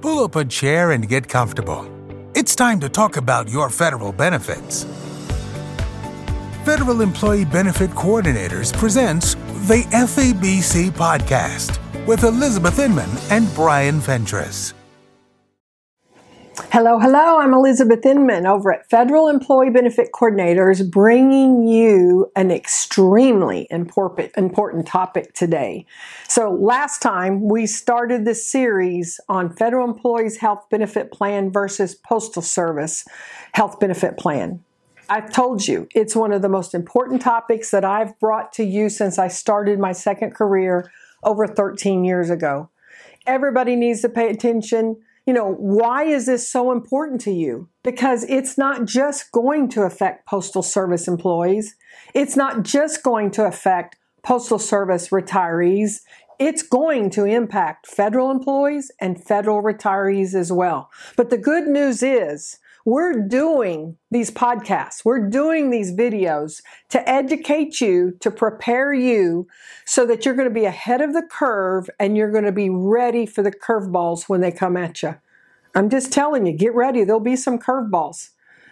[0.00, 1.86] Pull up a chair and get comfortable.
[2.34, 4.84] It's time to talk about your federal benefits.
[6.64, 9.34] Federal Employee Benefit Coordinators presents
[9.68, 14.72] the FEBC podcast with Elizabeth Inman and Brian Fentress.
[16.68, 17.40] Hello, hello.
[17.40, 24.86] I'm Elizabeth Inman over at Federal Employee Benefit Coordinators, bringing you an extremely important, important
[24.86, 25.84] topic today.
[26.28, 32.42] So, last time we started this series on Federal Employees Health Benefit Plan versus Postal
[32.42, 33.04] Service
[33.52, 34.62] Health Benefit Plan.
[35.08, 38.90] I've told you it's one of the most important topics that I've brought to you
[38.90, 40.88] since I started my second career
[41.24, 42.68] over 13 years ago.
[43.26, 44.98] Everybody needs to pay attention
[45.30, 47.68] you know, why is this so important to you?
[47.84, 51.76] Because it's not just going to affect Postal Service employees.
[52.14, 53.94] It's not just going to affect
[54.24, 56.00] Postal Service retirees.
[56.40, 60.90] It's going to impact federal employees and federal retirees as well.
[61.16, 62.58] But the good news is
[62.90, 69.46] we're doing these podcasts, we're doing these videos to educate you, to prepare you
[69.86, 72.68] so that you're going to be ahead of the curve and you're going to be
[72.68, 75.14] ready for the curveballs when they come at you.
[75.72, 77.04] I'm just telling you, get ready.
[77.04, 78.30] There'll be some curveballs.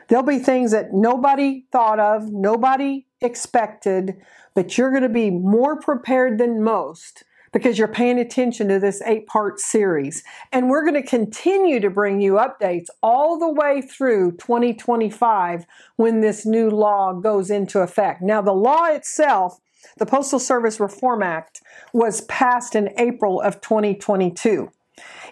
[0.09, 4.17] There'll be things that nobody thought of, nobody expected,
[4.53, 9.03] but you're going to be more prepared than most because you're paying attention to this
[9.03, 10.23] eight part series.
[10.53, 16.21] And we're going to continue to bring you updates all the way through 2025 when
[16.21, 18.23] this new law goes into effect.
[18.23, 19.61] Now, the law itself,
[19.97, 24.71] the Postal Service Reform Act, was passed in April of 2022.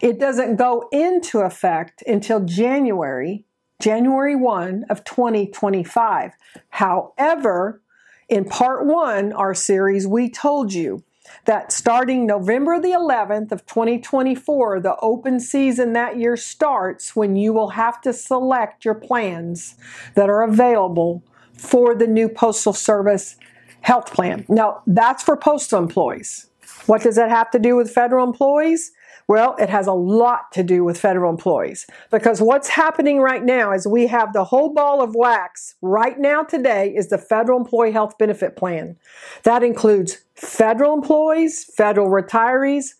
[0.01, 3.45] It doesn't go into effect until January,
[3.80, 6.33] January 1 of 2025.
[6.70, 7.83] However,
[8.28, 11.05] in part one, our series, we told you
[11.44, 17.52] that starting November the 11th of 2024, the open season that year starts when you
[17.52, 19.77] will have to select your plans
[20.14, 21.22] that are available
[21.55, 23.36] for the new Postal Service
[23.80, 24.45] health plan.
[24.48, 26.51] Now, that's for postal employees.
[26.86, 28.92] What does that have to do with federal employees?
[29.29, 33.73] Well, it has a lot to do with federal employees because what's happening right now
[33.73, 37.91] is we have the whole ball of wax right now today is the federal employee
[37.91, 38.97] health benefit plan.
[39.42, 42.91] That includes federal employees, federal retirees,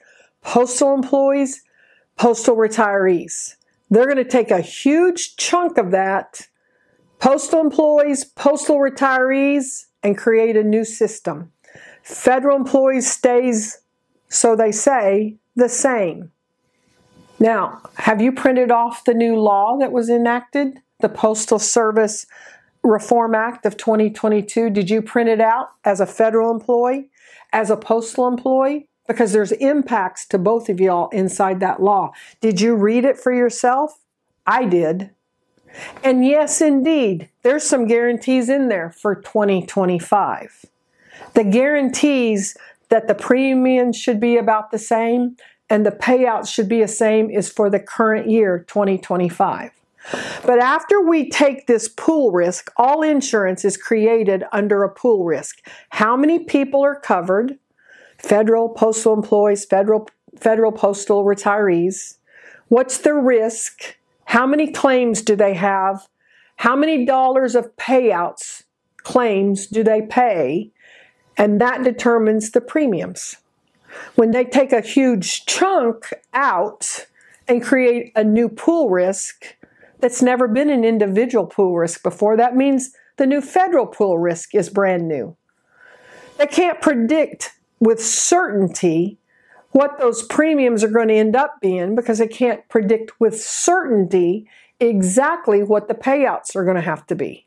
[0.43, 1.63] postal employees,
[2.17, 3.55] postal retirees.
[3.89, 6.49] They're going to take a huge chunk of that,
[7.21, 11.53] postal employees, postal retirees, and create a new system.
[12.03, 13.79] Federal employees stays,
[14.29, 16.31] so they say, the same.
[17.39, 22.27] Now, have you printed off the new law that was enacted, the Postal Service
[22.83, 24.71] Reform Act of 2022?
[24.71, 27.11] Did you print it out as a federal employee,
[27.53, 28.89] as a postal employee?
[29.07, 32.13] Because there's impacts to both of y'all inside that law.
[32.41, 33.99] Did you read it for yourself?
[34.47, 35.11] I did.
[36.03, 40.65] And yes, indeed, there's some guarantees in there for 2025.
[41.35, 42.57] The guarantees
[42.89, 45.37] that the premium should be about the same
[45.69, 49.73] and the payouts should be the same is for the current year 2025.
[50.45, 55.59] But after we take this pool risk, all insurance is created under a pool risk.
[55.91, 57.59] How many people are covered?
[58.19, 60.09] Federal postal employees, federal
[60.39, 62.19] federal postal retirees.
[62.69, 63.97] What's the risk?
[64.27, 66.07] How many claims do they have?
[66.57, 68.65] How many dollars of payouts
[69.03, 70.71] claims do they pay?
[71.37, 73.37] And that determines the premiums.
[74.15, 77.07] When they take a huge chunk out
[77.49, 79.57] and create a new pool risk
[80.01, 84.55] that's never been an individual pool risk before, that means the new federal pool risk
[84.55, 85.37] is brand new.
[86.37, 89.19] They can't predict with certainty
[89.73, 94.49] what those premiums are going to end up being because they can't predict with certainty
[94.81, 97.47] exactly what the payouts are going to have to be.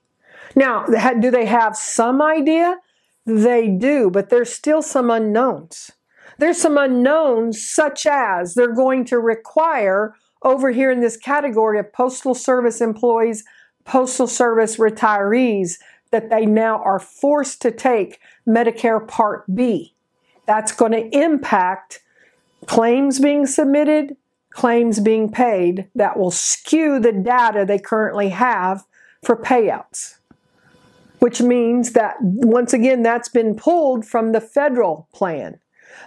[0.55, 2.77] Now, do they have some idea?
[3.25, 5.91] They do, but there's still some unknowns.
[6.37, 11.91] There's some unknowns, such as they're going to require, over here in this category of
[11.91, 13.43] Postal Service employees,
[13.83, 15.79] Postal Service retirees,
[16.11, 19.93] that they now are forced to take Medicare Part B.
[20.45, 22.01] That's going to impact
[22.65, 24.15] claims being submitted,
[24.51, 28.85] claims being paid, that will skew the data they currently have
[29.21, 30.18] for payouts
[31.19, 35.59] which means that once again, that's been pulled from the federal plan.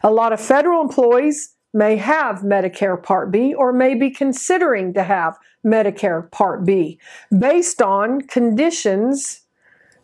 [0.03, 5.05] A lot of federal employees may have Medicare Part B or may be considering to
[5.05, 6.99] have Medicare Part B
[7.39, 9.43] based on conditions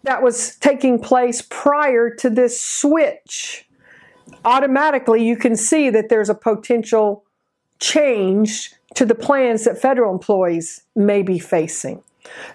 [0.04, 3.66] that was taking place prior to this switch.
[4.44, 7.24] Automatically, you can see that there's a potential
[7.80, 12.02] change to the plans that federal employees may be facing.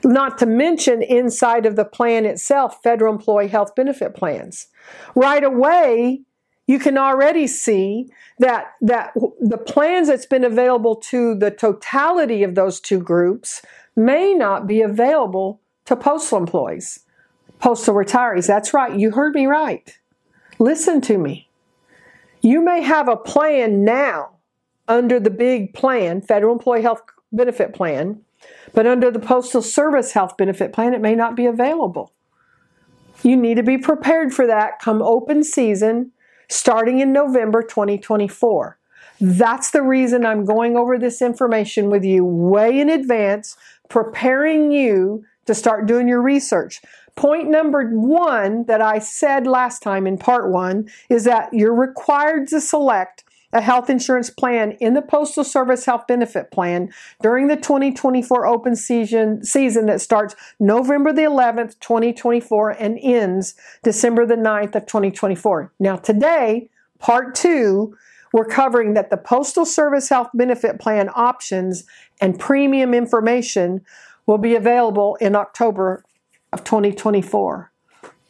[0.04, 4.68] Not to mention inside of the plan itself, federal employee health benefit plans.
[5.16, 6.22] Right away,
[6.68, 8.10] you can already see
[8.40, 13.62] that that the plans that's been available to the totality of those two groups
[13.96, 17.02] may not be available to postal employees,
[17.60, 18.48] postal retirees.
[18.48, 19.98] That's right, you heard me right.
[20.60, 21.50] Listen to me.
[22.42, 24.32] You may have a plan now
[24.88, 27.02] under the big plan, Federal Employee Health
[27.36, 28.22] Benefit Plan,
[28.74, 32.12] but under the Postal Service Health Benefit Plan, it may not be available.
[33.24, 36.12] You need to be prepared for that come open season
[36.50, 38.78] starting in November 2024.
[39.22, 43.56] That's the reason I'm going over this information with you way in advance,
[43.90, 46.82] preparing you to start doing your research.
[47.16, 52.48] Point number one that I said last time in part one is that you're required
[52.50, 53.23] to select
[53.54, 56.92] a health insurance plan in the Postal Service Health Benefit Plan
[57.22, 64.26] during the 2024 open season, season that starts November the 11th, 2024 and ends December
[64.26, 65.72] the 9th of 2024.
[65.80, 66.70] Now today,
[67.00, 67.96] part two,
[68.34, 71.84] we're covering that the Postal Service Health Benefit Plan options
[72.20, 73.86] and premium information
[74.26, 76.04] will be available in October
[76.52, 77.72] of 2024.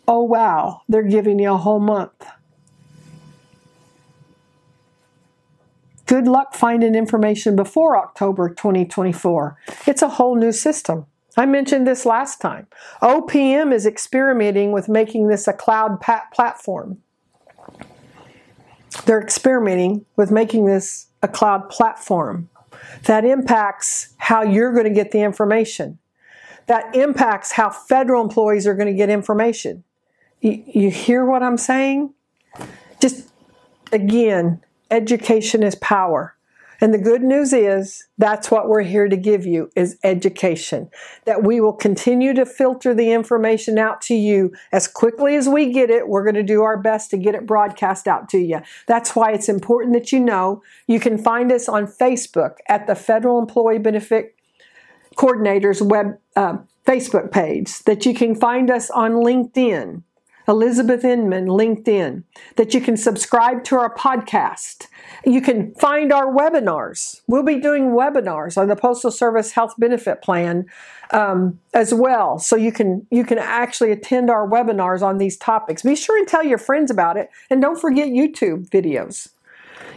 [0.06, 2.26] Oh wow, they're giving you a whole month.
[6.14, 9.58] Good luck finding information before October 2024.
[9.88, 11.08] It's a whole new system.
[11.36, 12.68] I mentioned this last time.
[13.02, 17.00] OPM is experimenting with making this a cloud platform.
[19.06, 22.48] They're experimenting with making this a cloud platform
[23.06, 25.98] that impacts how you're going to get the information.
[26.68, 29.84] That impacts how federal employees are going to get information.
[30.42, 32.14] You, you hear what I'm saying?
[33.02, 33.32] Just
[33.92, 34.62] again,
[34.94, 36.36] education is power.
[36.82, 40.90] And the good news is that's what we're here to give you is education.
[41.24, 45.72] That we will continue to filter the information out to you as quickly as we
[45.72, 46.10] get it.
[46.10, 48.60] We're going to do our best to get it broadcast out to you.
[48.86, 52.96] That's why it's important that you know you can find us on Facebook at the
[52.96, 54.36] Federal Employee Benefit
[55.16, 57.80] Coordinators web uh, Facebook page.
[57.84, 60.04] That you can find us on LinkedIn
[60.48, 62.24] Elizabeth Inman, LinkedIn,
[62.56, 64.88] that you can subscribe to our podcast.
[65.26, 67.22] You can find our webinars.
[67.28, 70.66] We'll be doing webinars on the Postal Service Health Benefit Plan
[71.12, 75.84] um, as well, so you can you can actually attend our webinars on these topics.
[75.84, 79.30] Be sure and tell your friends about it, and don't forget YouTube videos.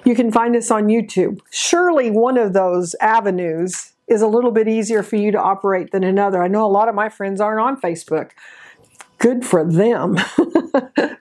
[0.05, 1.41] You can find us on YouTube.
[1.51, 6.05] Surely one of those avenues is a little bit easier for you to operate than
[6.05, 6.43] another.
[6.43, 8.31] I know a lot of my friends aren't on Facebook
[9.19, 10.17] good for them.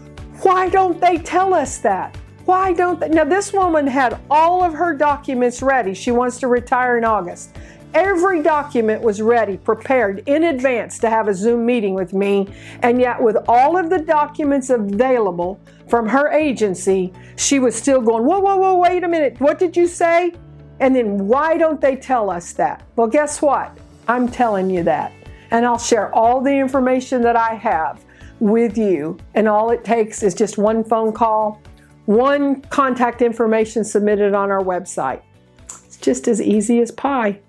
[0.47, 2.17] Why don't they tell us that?
[2.45, 3.09] Why don't they?
[3.09, 5.93] Now, this woman had all of her documents ready.
[5.93, 7.57] She wants to retire in August.
[7.95, 12.47] Every document was ready, prepared in advance to have a Zoom meeting with me.
[12.83, 18.25] And yet, with all of the documents available from her agency, she was still going,
[18.25, 19.41] Whoa, whoa, whoa, wait a minute.
[19.41, 20.33] What did you say?
[20.79, 22.85] And then, why don't they tell us that?
[22.95, 23.76] Well, guess what?
[24.07, 25.12] I'm telling you that.
[25.50, 28.06] And I'll share all the information that I have
[28.40, 29.19] with you.
[29.35, 31.61] And all it takes is just one phone call,
[32.07, 35.23] one contact information submitted on our website.
[35.64, 37.40] It's just as easy as pie.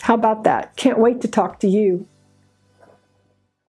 [0.00, 0.76] How about that?
[0.76, 2.06] Can't wait to talk to you.